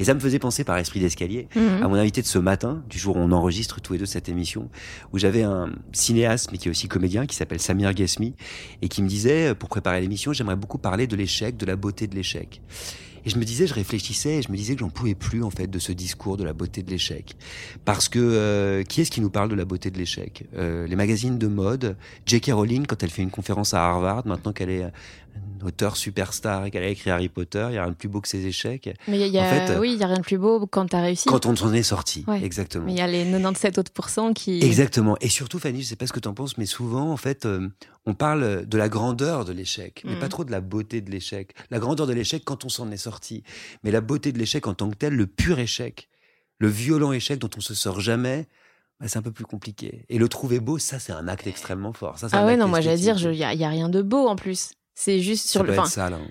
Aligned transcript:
Et 0.00 0.04
ça 0.04 0.14
me 0.14 0.20
faisait 0.20 0.38
penser 0.38 0.64
par 0.64 0.78
esprit 0.78 0.98
d'escalier 0.98 1.46
à 1.54 1.86
mon 1.86 1.94
invité 1.94 2.22
de 2.22 2.26
ce 2.26 2.38
matin, 2.38 2.82
du 2.88 2.98
jour 2.98 3.16
où 3.16 3.18
on 3.20 3.32
enregistre 3.32 3.82
tous 3.82 3.92
les 3.92 3.98
deux 3.98 4.06
cette 4.06 4.30
émission, 4.30 4.70
où 5.12 5.18
j'avais 5.18 5.42
un 5.42 5.68
cinéaste, 5.92 6.50
mais 6.52 6.58
qui 6.58 6.68
est 6.68 6.70
aussi 6.70 6.88
comédien, 6.88 7.26
qui 7.26 7.36
s'appelle 7.36 7.60
Samir 7.60 7.92
Ghesmi, 7.92 8.34
et 8.80 8.88
qui 8.88 9.02
me 9.02 9.08
disait, 9.08 9.54
pour 9.54 9.68
préparer 9.68 10.00
l'émission, 10.00 10.32
j'aimerais 10.32 10.56
beaucoup 10.56 10.78
parler 10.78 11.06
de 11.06 11.16
l'échec, 11.16 11.58
de 11.58 11.66
la 11.66 11.76
beauté 11.76 12.06
de 12.06 12.14
l'échec. 12.14 12.62
Et 13.24 13.30
je 13.30 13.38
me 13.38 13.44
disais, 13.44 13.66
je 13.66 13.74
réfléchissais, 13.74 14.38
et 14.38 14.42
je 14.42 14.50
me 14.50 14.56
disais 14.56 14.74
que 14.74 14.80
j'en 14.80 14.90
pouvais 14.90 15.14
plus 15.14 15.42
en 15.42 15.50
fait 15.50 15.66
de 15.66 15.78
ce 15.78 15.92
discours 15.92 16.36
de 16.36 16.44
la 16.44 16.52
beauté 16.52 16.82
de 16.82 16.90
l'échec, 16.90 17.36
parce 17.84 18.08
que 18.08 18.18
euh, 18.18 18.82
qui 18.82 19.00
est-ce 19.00 19.10
qui 19.10 19.20
nous 19.20 19.30
parle 19.30 19.48
de 19.48 19.54
la 19.54 19.64
beauté 19.64 19.90
de 19.90 19.98
l'échec? 19.98 20.44
Euh, 20.56 20.86
Les 20.86 20.96
magazines 20.96 21.38
de 21.38 21.46
mode, 21.46 21.96
J.K. 22.26 22.50
Rowling 22.52 22.86
quand 22.86 23.02
elle 23.02 23.10
fait 23.10 23.22
une 23.22 23.30
conférence 23.30 23.74
à 23.74 23.84
Harvard, 23.86 24.26
maintenant 24.26 24.52
qu'elle 24.52 24.70
est 24.70 24.82
une 25.60 25.66
auteure 25.66 25.96
superstar 25.96 26.64
et 26.64 26.70
qu'elle 26.70 26.82
a 26.82 26.88
écrit 26.88 27.10
Harry 27.10 27.28
Potter, 27.28 27.66
il 27.70 27.74
y 27.74 27.78
a 27.78 27.82
rien 27.82 27.90
de 27.92 27.96
plus 27.96 28.08
beau 28.08 28.20
que 28.20 28.28
ses 28.28 28.46
échecs. 28.46 28.90
Mais 29.06 29.20
il 29.20 29.32
y 29.32 29.38
a, 29.38 29.42
En 29.42 29.66
fait, 29.66 29.78
oui, 29.78 29.92
il 29.94 29.98
y 30.00 30.02
a 30.02 30.06
rien 30.06 30.16
de 30.16 30.22
plus 30.22 30.38
beau 30.38 30.66
quand 30.66 30.86
t'as 30.88 31.02
réussi. 31.02 31.28
Quand 31.28 31.46
on 31.46 31.54
s'en 31.54 31.72
est 31.72 31.82
sorti, 31.82 32.24
Ouais. 32.26 32.42
exactement. 32.42 32.86
Mais 32.86 32.92
il 32.92 32.98
y 32.98 33.02
a 33.02 33.06
les 33.06 33.24
97 33.24 33.78
autres 33.78 33.92
pourcents 33.92 34.32
qui. 34.32 34.60
Exactement. 34.62 35.16
Et 35.20 35.28
surtout, 35.28 35.58
Fanny, 35.58 35.82
je 35.82 35.88
sais 35.88 35.96
pas 35.96 36.06
ce 36.06 36.12
que 36.12 36.20
tu 36.20 36.28
en 36.28 36.34
penses, 36.34 36.56
mais 36.58 36.66
souvent, 36.66 37.10
en 37.12 37.16
fait, 37.16 37.46
euh, 37.46 37.68
on 38.06 38.14
parle 38.14 38.66
de 38.66 38.78
la 38.78 38.88
grandeur 38.88 39.44
de 39.44 39.52
l'échec, 39.52 40.02
mais 40.04 40.16
Mm. 40.16 40.20
pas 40.20 40.28
trop 40.28 40.44
de 40.44 40.50
la 40.50 40.60
beauté 40.60 41.00
de 41.00 41.10
l'échec. 41.10 41.54
La 41.70 41.78
grandeur 41.78 42.06
de 42.06 42.12
l'échec 42.14 42.42
quand 42.44 42.64
on 42.64 42.68
s'en 42.70 42.90
est 42.90 42.96
sorti, 42.96 43.09
mais 43.82 43.90
la 43.90 44.00
beauté 44.00 44.32
de 44.32 44.38
l'échec 44.38 44.66
en 44.66 44.74
tant 44.74 44.90
que 44.90 44.96
tel, 44.96 45.14
le 45.14 45.26
pur 45.26 45.58
échec, 45.58 46.08
le 46.58 46.68
violent 46.68 47.12
échec 47.12 47.38
dont 47.38 47.50
on 47.56 47.60
se 47.60 47.74
sort 47.74 48.00
jamais. 48.00 48.46
bah, 49.00 49.08
c'est 49.08 49.18
un 49.18 49.22
peu 49.22 49.32
plus 49.32 49.46
compliqué. 49.46 50.04
Et 50.10 50.18
le 50.18 50.28
trouver 50.28 50.60
beau, 50.60 50.78
ça, 50.78 50.98
c'est 50.98 51.12
un 51.12 51.26
acte 51.28 51.46
extrêmement 51.46 51.92
fort. 51.94 52.18
Ça, 52.18 52.28
c'est 52.28 52.36
Ah 52.36 52.44
ouais, 52.46 52.56
non, 52.56 52.68
moi 52.68 52.80
j'allais 52.80 52.98
dire, 52.98 53.16
il 53.30 53.36
y, 53.38 53.44
a- 53.44 53.68
rien 53.68 53.88
de 53.88 54.02
beau 54.02 54.26
en 54.28 54.36
plus. 54.36 54.72
C'est 54.94 55.20
juste 55.20 55.46
Ça 55.46 55.52
sur 55.52 55.62
le. 55.62 55.72
être 55.72 55.78
enfin, 55.80 55.88
sale, 55.88 56.14
hein. 56.14 56.26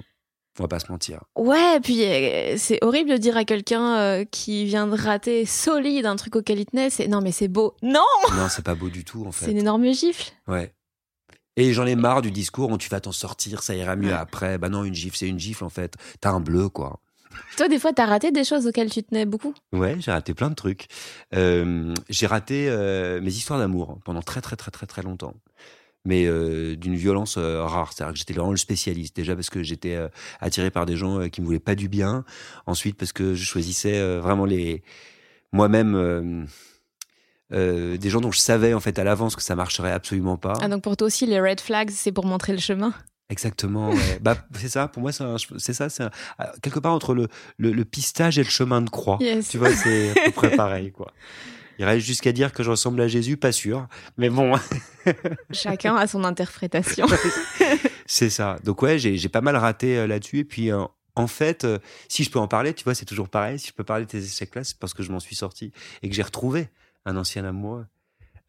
On 0.60 0.64
va 0.64 0.68
pas 0.68 0.80
se 0.80 0.92
mentir. 0.92 1.22
Ouais, 1.38 1.80
puis 1.82 2.04
euh, 2.04 2.56
c'est 2.58 2.80
horrible 2.84 3.10
de 3.12 3.16
dire 3.18 3.38
à 3.38 3.46
quelqu'un 3.46 3.96
euh, 3.98 4.26
qui 4.26 4.66
vient 4.66 4.88
de 4.88 4.96
rater 4.96 5.46
solide 5.46 6.06
un 6.06 6.18
truc 6.18 6.36
auquel 6.36 6.60
il 6.60 6.66
tenait, 6.66 6.90
c'est 6.90 7.08
non 7.08 7.22
mais 7.22 7.32
c'est 7.32 7.48
beau. 7.48 7.76
Non, 7.82 8.04
Non, 8.36 8.50
c'est 8.50 8.66
pas 8.66 8.76
beau 8.76 8.90
du 8.90 9.06
tout, 9.06 9.24
en 9.26 9.32
c'est 9.32 9.46
fait. 9.46 9.52
une 9.52 9.58
énorme 9.60 9.90
gifle. 9.94 10.34
Ouais. 10.50 10.74
Et 11.60 11.74
j'en 11.74 11.86
ai 11.86 11.96
marre 11.96 12.22
du 12.22 12.32
discours 12.32 12.72
où 12.72 12.78
tu 12.78 12.90
vas 12.90 13.02
t'en 13.02 13.12
sortir, 13.12 13.62
ça 13.64 13.76
ira 13.76 13.96
mieux 13.98 14.08
Ouais. 14.08 14.14
après. 14.14 14.58
Bah 14.58 14.70
non, 14.70 14.84
une 14.86 14.96
gifle, 14.96 15.18
c'est 15.18 15.28
une 15.28 15.40
gifle, 15.40 15.66
en 15.66 15.70
fait. 15.70 15.96
T'as 16.22 16.32
un 16.32 16.40
bleu, 16.40 16.70
quoi. 16.70 17.02
Toi, 17.58 17.68
des 17.68 17.78
fois, 17.80 17.92
t'as 17.94 18.06
raté 18.06 18.32
des 18.32 18.44
choses 18.46 18.66
auxquelles 18.66 18.90
tu 18.90 19.04
tenais 19.04 19.26
beaucoup? 19.26 19.54
Ouais, 19.74 19.98
j'ai 20.00 20.12
raté 20.12 20.34
plein 20.34 20.50
de 20.50 20.56
trucs. 20.56 20.88
Euh, 21.36 21.94
j'ai 22.10 22.28
raté 22.28 22.68
euh, 22.70 23.20
mes 23.22 23.30
histoires 23.32 23.60
d'amour 23.60 24.00
pendant 24.06 24.22
très 24.22 24.40
très 24.42 24.56
très 24.56 24.72
très 24.72 24.88
très 24.88 25.02
longtemps. 25.04 25.34
Mais 26.06 26.26
euh, 26.26 26.78
d'une 26.78 26.96
violence 26.96 27.36
euh, 27.38 27.62
rare, 27.66 27.92
c'est-à-dire 27.92 28.14
que 28.14 28.20
j'étais 28.20 28.34
vraiment 28.34 28.52
le 28.52 28.58
spécialiste. 28.58 29.16
Déjà 29.18 29.36
parce 29.36 29.50
que 29.50 29.62
j'étais 29.62 29.96
euh, 29.96 30.08
attiré 30.40 30.72
par 30.72 30.86
des 30.86 30.96
gens 30.96 31.20
euh, 31.20 31.28
qui 31.28 31.42
me 31.42 31.46
voulaient 31.46 31.60
pas 31.60 31.76
du 31.76 31.90
bien. 31.90 32.24
Ensuite 32.68 32.98
parce 32.98 33.12
que 33.12 33.36
je 33.36 33.44
choisissais 33.44 34.00
euh, 34.00 34.22
vraiment 34.22 34.46
les 34.46 34.82
moi-même 35.52 36.48
euh, 37.52 37.98
des 37.98 38.10
gens 38.10 38.22
dont 38.22 38.32
je 38.32 38.40
savais 38.40 38.74
en 38.74 38.80
fait 38.80 39.00
à 39.00 39.04
l'avance 39.04 39.36
que 39.36 39.42
ça 39.42 39.56
marcherait 39.56 39.92
absolument 39.92 40.38
pas. 40.38 40.54
Ah 40.62 40.68
donc 40.68 40.84
pour 40.84 40.98
toi 40.98 41.08
aussi, 41.08 41.26
les 41.26 41.40
red 41.40 41.60
flags, 41.60 41.90
c'est 41.92 42.12
pour 42.12 42.26
montrer 42.26 42.54
le 42.54 42.60
chemin? 42.60 42.94
Exactement. 43.30 43.92
ouais. 43.92 44.20
bah 44.22 44.38
c'est 44.54 44.70
ça. 44.70 44.88
Pour 44.88 45.02
moi, 45.02 45.12
c'est 45.12 45.74
ça. 45.74 45.90
C'est 45.90 46.04
ah, 46.38 46.52
quelque 46.62 46.80
part 46.80 46.94
entre 46.94 47.14
le, 47.14 47.28
le, 47.58 47.72
le 47.72 47.86
pistage 47.86 48.40
et 48.40 48.44
le 48.44 48.50
chemin 48.50 48.82
de 48.82 48.90
croix. 48.90 49.18
Yes. 49.22 49.50
Tu 49.50 49.58
vois, 49.58 49.74
c'est 49.74 50.12
à 50.12 50.26
peu 50.26 50.32
près 50.32 50.50
pareil, 50.56 50.92
quoi. 50.92 51.14
Il 51.80 51.86
reste 51.86 52.06
jusqu'à 52.06 52.34
dire 52.34 52.52
que 52.52 52.62
je 52.62 52.72
ressemble 52.72 53.00
à 53.00 53.08
Jésus, 53.08 53.38
pas 53.38 53.54
sûr. 53.54 53.88
Mais 54.18 54.30
bon, 54.30 54.54
Chacun 55.52 55.96
a 55.96 56.08
son 56.08 56.26
interprétation. 56.26 57.08
c'est 58.06 58.30
ça. 58.30 58.58
Donc 58.66 58.82
ouais, 58.82 59.00
j'ai 59.00 59.18
j'ai 59.18 59.30
pas 59.30 59.40
mal 59.40 59.56
raté 59.56 59.98
euh, 59.98 60.06
là-dessus. 60.06 60.40
Et 60.40 60.44
puis, 60.44 60.72
euh, 60.72 60.84
en 61.16 61.28
fait, 61.28 61.64
euh, 61.64 61.80
si 62.10 62.26
je 62.26 62.32
peux 62.32 62.40
en 62.40 62.50
parler, 62.50 62.74
tu 62.74 62.84
vois, 62.84 62.96
c'est 62.96 63.06
toujours 63.06 63.30
pareil. 63.30 63.60
Si 63.60 63.70
je 63.70 63.74
peux 63.74 63.86
parler 63.86 64.04
de 64.06 64.10
tes 64.10 64.18
échecs-là, 64.18 64.66
c'est 64.66 64.78
parce 64.78 64.94
que 64.94 65.04
je 65.04 65.12
m'en 65.12 65.22
suis 65.22 65.36
sorti 65.36 65.72
et 66.04 66.10
que 66.10 66.16
j'ai 66.16 66.22
retrouvé 66.22 66.68
un 67.10 67.18
ancien 67.18 67.44
amoureux. 67.46 67.86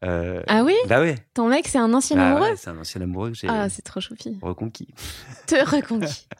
Euh, 0.03 0.41
Ah 0.47 0.63
oui? 0.63 0.75
Bah 0.87 0.99
ouais. 0.99 1.15
Ton 1.33 1.47
mec, 1.47 1.67
c'est 1.67 1.77
un 1.77 1.93
ancien 1.93 2.17
Bah 2.17 2.29
amoureux? 2.29 2.49
ouais, 2.49 2.55
c'est 2.57 2.69
un 2.69 2.77
ancien 2.79 3.01
amoureux 3.01 3.29
que 3.31 3.35
j'ai 3.37 3.47
Ah, 3.49 3.69
c'est 3.69 3.81
trop 3.83 3.99
choupi. 4.01 4.37
reconquis. 4.41 4.87
Te 5.47 5.55
reconquis. 5.75 6.27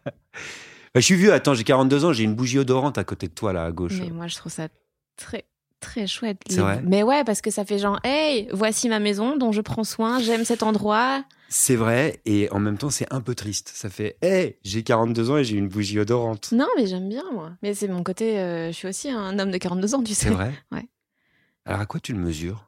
Bah, 0.93 0.99
je 0.99 1.05
suis 1.05 1.15
vieux. 1.15 1.31
Attends, 1.31 1.53
j'ai 1.53 1.63
42 1.63 2.03
ans. 2.03 2.11
J'ai 2.11 2.25
une 2.25 2.35
bougie 2.35 2.59
odorante 2.59 2.97
à 2.97 3.05
côté 3.05 3.29
de 3.29 3.33
toi, 3.33 3.53
là, 3.53 3.63
à 3.63 3.71
gauche. 3.71 3.97
Mais 4.01 4.09
moi, 4.09 4.27
je 4.27 4.35
trouve 4.35 4.51
ça 4.51 4.67
très, 5.15 5.45
très 5.79 6.05
chouette. 6.05 6.41
C'est 6.49 6.57
Les- 6.57 6.61
vrai? 6.63 6.81
Mais 6.83 7.01
ouais, 7.03 7.23
parce 7.23 7.39
que 7.39 7.49
ça 7.49 7.63
fait 7.63 7.79
genre, 7.79 7.97
hey, 8.03 8.49
voici 8.51 8.89
ma 8.89 8.99
maison 8.99 9.37
dont 9.37 9.53
je 9.53 9.61
prends 9.61 9.85
soin, 9.85 10.19
j'aime 10.19 10.43
cet 10.43 10.63
endroit. 10.63 11.23
C'est 11.47 11.77
vrai, 11.77 12.19
et 12.25 12.49
en 12.51 12.59
même 12.59 12.77
temps, 12.77 12.89
c'est 12.89 13.07
un 13.13 13.21
peu 13.21 13.35
triste. 13.35 13.71
Ça 13.73 13.89
fait, 13.89 14.17
hé, 14.21 14.57
j'ai 14.63 14.83
42 14.83 15.29
ans 15.31 15.37
et 15.37 15.45
j'ai 15.45 15.55
une 15.55 15.69
bougie 15.69 15.97
odorante. 15.97 16.51
Non, 16.51 16.67
mais 16.75 16.87
j'aime 16.87 17.07
bien, 17.07 17.23
moi. 17.31 17.51
Mais 17.63 17.73
c'est 17.73 17.87
mon 17.87 18.03
côté, 18.03 18.37
euh, 18.39 18.67
je 18.67 18.71
suis 18.73 18.87
aussi 18.89 19.09
un 19.09 19.39
homme 19.39 19.51
de 19.51 19.57
42 19.57 19.95
ans, 19.95 20.03
tu 20.03 20.13
sais. 20.13 20.25
C'est 20.25 20.33
vrai? 20.33 20.51
Ouais. 20.73 20.87
Alors, 21.65 21.81
à 21.81 21.85
quoi 21.85 21.99
tu 21.99 22.13
le 22.13 22.19
mesures? 22.19 22.67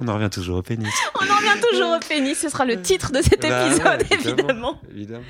On 0.00 0.08
en 0.08 0.14
revient 0.14 0.30
toujours 0.30 0.58
au 0.58 0.62
pénis. 0.62 0.92
On 1.14 1.30
en 1.30 1.36
revient 1.36 1.60
toujours 1.70 1.96
au 1.96 2.00
pénis, 2.00 2.38
ce 2.38 2.48
sera 2.48 2.64
le 2.64 2.80
titre 2.82 3.12
de 3.12 3.22
cet 3.22 3.42
Bah 3.42 3.66
épisode, 3.66 4.02
ouais, 4.02 4.08
évidemment. 4.10 4.80
Évidemment. 4.90 5.24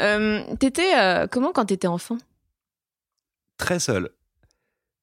Euh, 0.00 0.56
t'étais 0.56 0.98
euh, 0.98 1.26
comment 1.26 1.52
quand 1.52 1.66
t'étais 1.66 1.86
enfant? 1.86 2.18
Très 3.58 3.78
seul. 3.78 4.10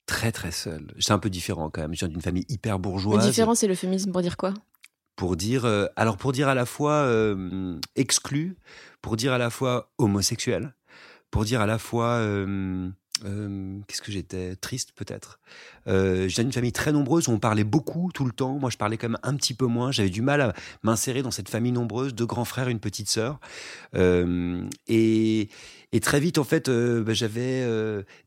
Très, 0.08 0.32
très 0.32 0.52
seul. 0.52 0.94
C'est 1.00 1.12
un 1.12 1.20
peu 1.20 1.30
différent 1.30 1.70
quand 1.70 1.82
même. 1.82 1.94
Je 1.94 2.00
viens 2.00 2.08
d'une 2.08 2.22
famille 2.22 2.46
hyper 2.50 2.80
bourgeoise. 2.80 3.26
Différent, 3.26 3.54
c'est 3.56 3.68
l'euphémisme 3.68 4.12
pour 4.12 4.22
dire 4.22 4.36
quoi? 4.36 4.54
Pour 5.16 5.36
dire 5.36 5.66
euh, 5.66 5.86
alors 5.96 6.18
pour 6.18 6.32
dire 6.32 6.48
à 6.48 6.56
la 6.56 6.66
fois 6.66 6.94
euh, 7.04 7.80
exclu, 7.96 8.58
pour 9.02 9.16
dire 9.16 9.34
à 9.34 9.38
la 9.38 9.50
fois 9.50 9.92
homosexuel, 9.98 10.74
pour 11.32 11.46
dire 11.46 11.62
à 11.62 11.66
la 11.66 11.78
fois 11.78 12.14
euh, 12.18 12.90
euh, 13.25 13.78
qu'est-ce 13.88 14.02
que 14.02 14.12
j'étais 14.12 14.56
triste 14.56 14.91
peut-être. 14.96 15.40
Euh, 15.88 16.25
viens 16.28 16.44
d'une 16.44 16.53
famille 16.53 16.72
très 16.72 16.91
nombreuse 16.91 17.28
où 17.28 17.31
on 17.31 17.40
parlait 17.40 17.63
beaucoup 17.63 18.12
tout 18.13 18.25
le 18.25 18.31
temps. 18.31 18.59
Moi, 18.59 18.69
je 18.69 18.78
parlais 18.78 18.97
quand 18.97 19.09
même 19.09 19.19
un 19.24 19.35
petit 19.35 19.53
peu 19.53 19.66
moins. 19.66 19.91
J'avais 19.91 20.09
du 20.09 20.22
mal 20.22 20.41
à 20.41 20.54
m'insérer 20.83 21.21
dans 21.21 21.31
cette 21.31 21.50
famille 21.50 21.71
nombreuse, 21.71 22.13
deux 22.13 22.25
grands 22.25 22.45
frères, 22.45 22.69
une 22.69 22.80
petite 22.80 23.10
sœur, 23.10 23.39
Euh, 23.95 24.62
et 24.88 25.50
et 25.92 26.01
très 26.01 26.19
vite, 26.19 26.38
en 26.38 26.44
fait, 26.44 26.69
bah, 26.69 27.13
j'avais 27.13 27.66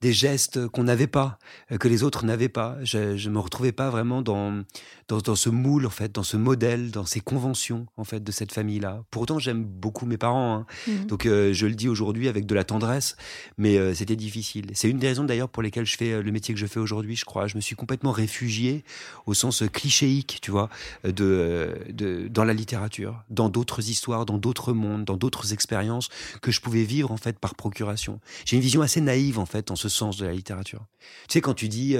des 0.00 0.12
gestes 0.12 0.66
qu'on 0.66 0.82
n'avait 0.82 1.06
pas, 1.06 1.38
que 1.78 1.86
les 1.86 2.02
autres 2.02 2.24
n'avaient 2.24 2.48
pas. 2.48 2.76
Je, 2.82 3.16
je 3.16 3.30
me 3.30 3.38
retrouvais 3.38 3.70
pas 3.70 3.88
vraiment 3.88 4.20
dans, 4.20 4.64
dans 5.06 5.18
dans 5.18 5.36
ce 5.36 5.48
moule, 5.48 5.86
en 5.86 5.90
fait, 5.90 6.10
dans 6.10 6.24
ce 6.24 6.36
modèle, 6.36 6.90
dans 6.90 7.06
ces 7.06 7.20
conventions, 7.20 7.86
en 7.96 8.02
fait, 8.02 8.18
de 8.24 8.32
cette 8.32 8.50
famille-là. 8.50 9.04
Pour 9.12 9.22
autant, 9.22 9.38
j'aime 9.38 9.62
beaucoup 9.62 10.06
mes 10.06 10.18
parents. 10.18 10.56
hein. 10.56 10.66
Mhm. 10.88 11.06
Donc, 11.06 11.22
je 11.24 11.66
le 11.66 11.74
dis 11.76 11.88
aujourd'hui 11.88 12.26
avec 12.26 12.46
de 12.46 12.54
la 12.56 12.64
tendresse, 12.64 13.14
mais 13.58 13.94
c'était 13.94 14.16
difficile. 14.16 14.66
C'est 14.82 14.90
une 14.90 14.98
des 14.98 15.06
raisons 15.06 15.22
d'ailleurs 15.22 15.48
pour 15.48 15.62
lesquelles 15.62 15.86
je 15.86 15.96
fais 15.96 16.10
euh, 16.10 16.22
le 16.24 16.32
métier 16.32 16.52
que 16.52 16.58
je 16.58 16.66
fais 16.66 16.80
aujourd'hui, 16.80 17.14
je 17.14 17.24
crois. 17.24 17.46
Je 17.46 17.54
me 17.54 17.60
suis 17.60 17.76
complètement 17.76 18.10
réfugié 18.10 18.82
au 19.26 19.32
sens 19.32 19.62
euh, 19.62 19.68
clichéique, 19.68 20.40
tu 20.42 20.50
vois, 20.50 20.70
euh, 21.04 21.12
de, 21.12 21.92
de 21.92 22.26
dans 22.26 22.42
la 22.42 22.52
littérature, 22.52 23.22
dans 23.30 23.48
d'autres 23.48 23.90
histoires, 23.90 24.26
dans 24.26 24.38
d'autres 24.38 24.72
mondes, 24.72 25.04
dans 25.04 25.16
d'autres 25.16 25.52
expériences 25.52 26.08
que 26.40 26.50
je 26.50 26.60
pouvais 26.60 26.82
vivre 26.82 27.12
en 27.12 27.16
fait 27.16 27.38
par 27.38 27.54
procuration. 27.54 28.18
J'ai 28.44 28.56
une 28.56 28.62
vision 28.62 28.82
assez 28.82 29.00
naïve 29.00 29.38
en 29.38 29.46
fait 29.46 29.70
en 29.70 29.76
ce 29.76 29.88
sens 29.88 30.16
de 30.16 30.26
la 30.26 30.32
littérature. 30.32 30.84
Tu 31.28 31.34
sais 31.34 31.40
quand 31.40 31.54
tu 31.54 31.68
dis 31.68 31.96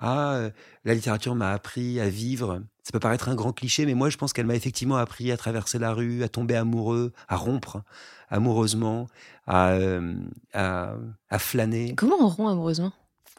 ah 0.00 0.48
la 0.84 0.94
littérature 0.94 1.34
m'a 1.34 1.52
appris 1.52 2.00
à 2.00 2.08
vivre, 2.08 2.62
Ça 2.82 2.90
peut 2.92 2.98
paraître 2.98 3.28
un 3.28 3.34
grand 3.34 3.52
cliché, 3.52 3.86
mais 3.86 3.94
moi, 3.94 4.10
je 4.10 4.16
pense 4.16 4.32
qu'elle 4.32 4.46
m'a 4.46 4.56
effectivement 4.56 4.96
appris 4.96 5.30
à 5.30 5.36
traverser 5.36 5.78
la 5.78 5.92
rue, 5.92 6.24
à 6.24 6.28
tomber 6.28 6.56
amoureux, 6.56 7.12
à 7.28 7.36
rompre 7.36 7.82
amoureusement, 8.32 9.06
à, 9.46 9.72
euh, 9.72 10.14
à, 10.52 10.94
à 11.28 11.38
flâner. 11.38 11.94
Comment 11.94 12.16
on 12.18 12.28
rompt 12.28 12.50
amoureusement? 12.50 12.92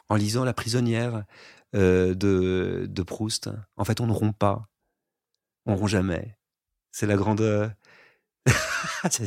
En 0.08 0.16
lisant 0.16 0.44
La 0.44 0.54
prisonnière 0.54 1.24
euh, 1.74 2.14
de, 2.14 2.86
de 2.88 3.02
Proust. 3.02 3.50
En 3.76 3.84
fait, 3.84 4.00
on 4.00 4.06
ne 4.06 4.12
rompt 4.12 4.36
pas. 4.36 4.68
On 5.66 5.76
rompt 5.76 5.88
jamais. 5.88 6.38
C'est 6.92 7.06
la 7.06 7.16
grande. 7.16 7.74
Ça, 9.10 9.24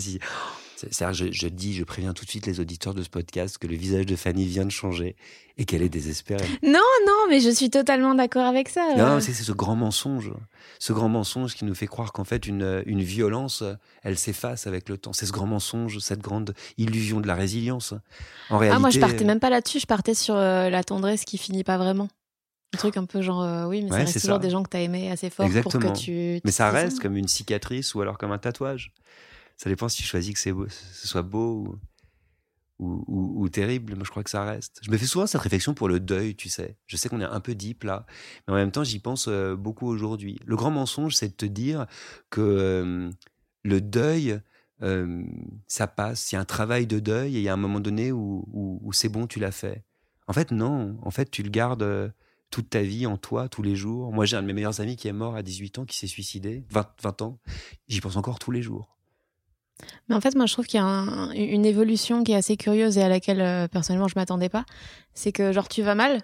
c'est-à-dire, 0.80 1.14
je, 1.14 1.32
je 1.32 1.48
dis, 1.48 1.74
je 1.74 1.84
préviens 1.84 2.14
tout 2.14 2.24
de 2.26 2.30
suite 2.30 2.46
les 2.46 2.60
auditeurs 2.60 2.94
de 2.94 3.02
ce 3.04 3.10
podcast 3.10 3.58
que 3.58 3.66
le 3.68 3.76
visage 3.76 4.06
de 4.06 4.16
Fanny 4.16 4.46
vient 4.46 4.66
de 4.66 4.70
changer 4.72 5.16
et 5.58 5.66
qu'elle 5.66 5.82
est 5.82 5.90
désespérée. 5.90 6.46
Non, 6.62 6.80
non, 7.08 7.26
mais 7.30 7.40
je 7.40 7.50
suis 7.50 7.70
totalement 7.72 8.14
d'accord 8.14 8.46
avec 8.46 8.70
ça. 8.70 8.94
Non, 8.96 9.04
euh. 9.16 9.20
c'est 9.20 9.34
ce 9.34 9.52
grand 9.52 9.76
mensonge, 9.76 10.32
ce 10.80 10.94
grand 10.94 11.10
mensonge 11.10 11.56
qui 11.56 11.66
nous 11.66 11.74
fait 11.74 11.88
croire 11.88 12.14
qu'en 12.14 12.24
fait 12.24 12.46
une, 12.46 12.84
une 12.86 13.02
violence, 13.02 13.64
elle 14.04 14.18
s'efface 14.20 14.68
avec 14.68 14.88
le 14.88 14.98
temps. 14.98 15.14
C'est 15.14 15.26
ce 15.26 15.32
grand 15.32 15.48
mensonge, 15.48 15.98
cette 16.00 16.20
grande 16.22 16.54
illusion 16.78 17.20
de 17.22 17.28
la 17.28 17.34
résilience. 17.36 17.96
En 18.52 18.60
réalité, 18.60 18.76
Ah, 18.78 18.80
moi, 18.80 18.90
je 18.92 19.00
partais 19.00 19.26
même 19.26 19.40
pas 19.40 19.50
là-dessus. 19.50 19.80
Je 19.80 19.88
partais 19.88 20.14
sur 20.14 20.36
euh, 20.36 20.70
la 20.70 20.84
tendresse 20.84 21.26
qui 21.26 21.38
finit 21.40 21.64
pas 21.64 21.78
vraiment. 21.78 22.08
Un 22.76 22.78
truc 22.78 22.98
un 22.98 23.06
peu 23.06 23.22
genre, 23.22 23.42
euh, 23.42 23.66
oui, 23.66 23.80
mais 23.82 23.86
Ouais, 23.86 23.92
ça 23.92 23.98
reste 24.00 24.14
c'est 24.14 24.20
toujours 24.20 24.36
ça. 24.36 24.40
des 24.42 24.50
gens 24.50 24.62
que 24.62 24.70
t'as 24.70 24.82
aimé 24.82 25.10
assez 25.10 25.30
fort 25.30 25.46
Exactement. 25.46 25.82
pour 25.86 25.94
que 25.94 25.98
tu. 25.98 26.42
Mais 26.44 26.52
ça 26.52 26.70
tu- 26.70 26.76
reste 26.76 27.00
comme 27.00 27.16
une 27.18 27.28
cicatrice 27.30 27.96
ou 27.96 28.02
alors 28.02 28.18
comme 28.18 28.32
un 28.34 28.38
tatouage. 28.38 28.92
Ça 29.58 29.70
dépend 29.70 29.90
si 29.90 29.98
tu 29.98 30.08
choisis 30.08 30.34
que 30.34 30.40
ce 30.40 31.08
soit 31.08 31.24
beau 31.24 31.80
ou, 32.80 33.50
terrible. 33.50 33.96
Moi, 33.96 34.04
je 34.06 34.12
crois 34.12 34.24
que 34.24 34.30
ça 34.30 34.44
reste. 34.44 34.80
Je 34.84 34.92
me 34.92 34.98
fais 34.98 35.06
souvent 35.06 35.26
cette 35.26 35.42
réflexion 35.42 35.74
pour 35.74 35.88
le 35.90 36.00
deuil, 36.00 36.36
tu 36.36 36.50
sais. 36.50 36.78
Je 36.86 36.98
sais 36.98 37.10
qu'on 37.10 37.22
est 37.22 37.26
un 37.26 37.40
peu 37.40 37.56
deep 37.56 37.84
là, 37.84 38.06
mais 38.48 38.54
en 38.54 38.58
même 38.58 38.72
temps, 38.72 38.84
j'y 38.84 39.00
pense 39.00 39.28
euh, 39.28 39.56
beaucoup 39.56 39.88
aujourd'hui. 39.88 40.40
Le 40.46 40.56
grand 40.56 40.72
mensonge, 40.72 41.16
c'est 41.16 41.30
de 41.30 41.34
te 41.34 41.46
dire 41.46 41.88
que 42.30 42.42
euh, 42.42 43.10
le 43.64 43.82
deuil, 43.82 44.40
euh, 44.84 45.24
ça 45.68 45.88
passe. 45.88 46.32
Il 46.32 46.36
y 46.36 46.38
a 46.38 46.42
un 46.42 46.46
travail 46.46 46.86
de 46.86 47.00
deuil 47.00 47.36
et 47.36 47.40
il 47.40 47.44
y 47.44 47.50
a 47.50 47.54
un 47.54 47.58
moment 47.58 47.80
donné 47.80 48.12
où, 48.12 48.90
c'est 48.94 49.10
bon, 49.10 49.26
tu 49.28 49.40
l'as 49.40 49.52
fait. 49.52 49.84
En 50.28 50.34
fait, 50.34 50.52
non. 50.52 50.98
En 51.02 51.12
fait, 51.12 51.32
tu 51.32 51.42
le 51.42 51.50
gardes. 51.50 52.14
toute 52.52 52.70
ta 52.70 52.82
vie 52.82 53.08
en 53.08 53.18
toi, 53.18 53.50
tous 53.50 53.64
les 53.64 53.76
jours. 53.76 54.14
Moi, 54.14 54.26
j'ai 54.26 54.38
un 54.38 54.42
de 54.42 54.48
mes 54.48 54.54
meilleurs 54.54 54.82
amis 54.82 54.98
qui 54.98 55.08
est 55.08 55.14
mort 55.14 55.36
à 55.36 55.42
18 55.42 55.80
ans, 55.80 55.86
qui 55.86 55.98
s'est 55.98 56.08
suicidé, 56.08 56.64
20, 56.70 56.88
20 57.02 57.22
ans. 57.24 57.40
J'y 57.88 58.02
pense 58.02 58.18
encore 58.18 58.40
tous 58.40 58.52
les 58.52 58.62
jours. 58.62 58.97
Mais 60.10 60.16
en 60.16 60.22
fait, 60.22 60.36
moi, 60.36 60.46
je 60.46 60.54
trouve 60.54 60.66
qu'il 60.66 60.80
y 60.80 60.84
a 60.84 60.86
un- 60.86 61.32
une 61.32 61.66
évolution 61.66 62.24
qui 62.24 62.32
est 62.32 62.36
assez 62.36 62.58
curieuse 62.58 62.98
et 62.98 63.04
à 63.04 63.10
laquelle, 63.10 63.42
euh, 63.42 63.68
personnellement, 63.68 64.08
je 64.08 64.16
m'attendais 64.16 64.50
pas. 64.50 64.66
C'est 65.14 65.32
que, 65.32 65.52
genre, 65.52 65.68
tu 65.68 65.82
vas 65.84 65.96
mal, 65.96 66.22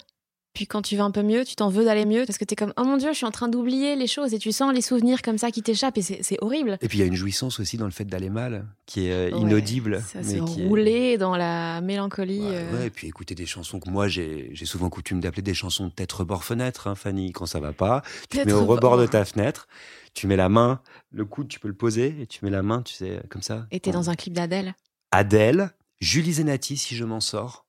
puis 0.54 0.68
quand 0.68 0.82
tu 0.84 0.96
vas 0.96 1.04
un 1.04 1.12
peu 1.12 1.24
mieux, 1.24 1.44
tu 1.46 1.56
t'en 1.56 1.70
veux 1.70 1.84
d'aller 1.84 2.06
mieux 2.06 2.26
parce 2.26 2.38
que 2.38 2.46
t'es 2.46 2.56
comme, 2.56 2.74
oh 2.78 2.84
mon 2.84 2.98
dieu, 2.98 3.10
je 3.12 3.18
suis 3.18 3.26
en 3.26 3.32
train 3.32 3.48
d'oublier 3.48 3.96
les 3.96 4.06
choses 4.08 4.34
et 4.36 4.40
tu 4.40 4.52
sens 4.52 4.72
les 4.74 4.82
souvenirs 4.82 5.22
comme 5.24 5.38
ça 5.40 5.50
qui 5.50 5.64
t'échappent 5.64 5.98
et 5.98 6.02
c'est 6.04 6.38
horrible. 6.42 6.78
Et 6.82 6.88
puis, 6.88 7.00
il 7.00 7.02
y 7.02 7.04
a 7.04 7.08
une 7.08 7.16
jouissance 7.16 7.60
aussi 7.60 7.78
dans 7.78 7.86
le 7.86 7.92
fait 7.92 8.06
d'aller 8.06 8.30
mal, 8.30 8.68
qui 8.86 9.08
est 9.08 9.12
euh, 9.12 9.32
Ouais, 9.36 9.42
inaudible. 9.42 10.04
Ça 10.08 10.22
s'est 10.22 10.38
est- 10.38 10.40
roulé 10.68 11.18
dans 11.18 11.36
la 11.36 11.82
mélancolie. 11.82 12.40
Ouais, 12.42 12.50
euh. 12.54 12.78
ouais, 12.80 12.88
et 12.88 12.90
puis 12.92 13.08
écouter 13.08 13.34
des 13.34 13.46
chansons 13.48 13.80
que 13.80 13.90
moi, 13.90 14.08
j'ai 14.08 14.50
j'ai 14.54 14.66
souvent 14.66 14.90
coutume 14.90 15.20
d'appeler 15.22 15.42
des 15.42 15.56
chansons 15.56 15.88
de 15.88 15.92
tête 15.92 16.12
rebord-fenêtre, 16.12 16.88
hein, 16.88 16.94
Fanny, 16.96 17.32
quand 17.32 17.48
ça 17.48 17.60
va 17.60 17.74
pas. 17.74 18.04
Tu 18.30 18.38
te 18.38 18.46
mets 18.46 18.54
au 18.54 18.60
rebord. 18.62 18.76
rebord 18.76 18.98
de 19.00 19.08
ta 19.08 19.26
fenêtre, 19.26 19.68
tu 20.14 20.28
mets 20.28 20.36
la 20.38 20.50
main, 20.50 20.82
le 21.12 21.26
coude, 21.26 21.48
tu 21.48 21.60
peux 21.60 21.68
le 21.68 21.74
poser, 21.74 22.16
et 22.22 22.28
tu 22.28 22.46
mets 22.46 22.52
la 22.52 22.62
main, 22.62 22.84
tu 22.84 22.94
sais, 22.94 23.22
comme 23.30 23.42
ça. 23.42 23.66
Et 23.72 23.80
t'es 23.80 23.92
dans 23.92 24.12
un 24.12 24.16
clip 24.16 24.34
d'Adèle. 24.34 24.76
Adèle, 25.12 25.72
Julie 26.00 26.34
Zenati, 26.34 26.78
si 26.78 26.96
je 26.96 27.04
m'en 27.06 27.20
sors. 27.22 27.66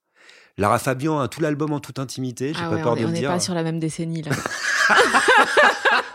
Lara 0.57 0.79
Fabian 0.79 1.19
a 1.21 1.27
tout 1.29 1.41
l'album 1.41 1.73
en 1.73 1.81
toute 1.81 1.99
intimité, 1.99 2.53
j'ai 2.55 2.61
Ah 2.65 2.69
pas 2.71 2.77
ouais, 2.77 2.83
peur 2.83 2.93
on 2.93 2.97
de 2.97 3.01
le 3.01 3.07
on 3.07 3.11
n'est 3.11 3.19
dire. 3.19 3.31
pas 3.31 3.41
sur 3.41 3.55
la 3.55 3.63
même 3.65 3.81
décennie 3.81 4.23
là. 4.23 4.31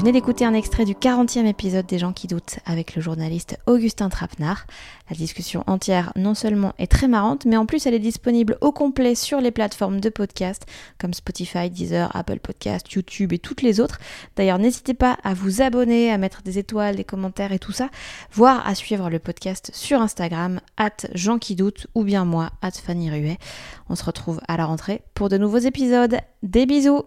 Vous 0.00 0.06
venez 0.06 0.18
d'écouter 0.18 0.46
un 0.46 0.54
extrait 0.54 0.86
du 0.86 0.94
40e 0.94 1.44
épisode 1.44 1.84
des 1.84 1.98
gens 1.98 2.14
qui 2.14 2.26
doutent 2.26 2.58
avec 2.64 2.96
le 2.96 3.02
journaliste 3.02 3.58
Augustin 3.66 4.08
Trapenard. 4.08 4.66
La 5.10 5.14
discussion 5.14 5.62
entière 5.66 6.14
non 6.16 6.34
seulement 6.34 6.72
est 6.78 6.90
très 6.90 7.06
marrante, 7.06 7.44
mais 7.44 7.58
en 7.58 7.66
plus 7.66 7.84
elle 7.84 7.92
est 7.92 7.98
disponible 7.98 8.56
au 8.62 8.72
complet 8.72 9.14
sur 9.14 9.42
les 9.42 9.50
plateformes 9.50 10.00
de 10.00 10.08
podcast 10.08 10.64
comme 10.96 11.12
Spotify, 11.12 11.68
Deezer, 11.68 12.10
Apple 12.16 12.38
Podcast, 12.38 12.90
YouTube 12.90 13.34
et 13.34 13.38
toutes 13.38 13.60
les 13.60 13.78
autres. 13.78 13.98
D'ailleurs, 14.36 14.58
n'hésitez 14.58 14.94
pas 14.94 15.18
à 15.22 15.34
vous 15.34 15.60
abonner, 15.60 16.10
à 16.10 16.16
mettre 16.16 16.40
des 16.40 16.58
étoiles, 16.58 16.96
des 16.96 17.04
commentaires 17.04 17.52
et 17.52 17.58
tout 17.58 17.72
ça, 17.72 17.90
voire 18.32 18.66
à 18.66 18.74
suivre 18.74 19.10
le 19.10 19.18
podcast 19.18 19.70
sur 19.74 20.00
Instagram, 20.00 20.62
at 20.78 21.08
Jean 21.12 21.38
qui 21.38 21.56
doute, 21.56 21.88
ou 21.94 22.04
bien 22.04 22.24
moi, 22.24 22.52
at 22.62 22.70
Fanny 22.70 23.10
Ruet. 23.10 23.36
On 23.90 23.96
se 23.96 24.04
retrouve 24.04 24.40
à 24.48 24.56
la 24.56 24.64
rentrée 24.64 25.02
pour 25.12 25.28
de 25.28 25.36
nouveaux 25.36 25.58
épisodes. 25.58 26.16
Des 26.42 26.64
bisous 26.64 27.02